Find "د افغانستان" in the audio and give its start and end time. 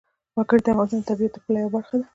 0.65-1.01